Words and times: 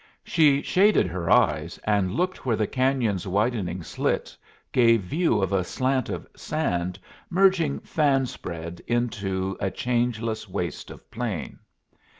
She 0.23 0.63
shaded 0.63 1.05
her 1.09 1.29
eyes, 1.29 1.77
and 1.83 2.15
looked 2.15 2.43
where 2.43 2.55
the 2.55 2.65
cañon's 2.65 3.27
widening 3.27 3.83
slit 3.83 4.35
gave 4.71 5.03
view 5.03 5.39
of 5.43 5.53
a 5.53 5.63
slant 5.63 6.09
of 6.09 6.25
sand 6.35 6.97
merging 7.29 7.79
fan 7.81 8.25
spread 8.25 8.81
into 8.87 9.55
a 9.59 9.69
changeless 9.69 10.49
waste 10.49 10.89
of 10.89 11.11
plain. 11.11 11.59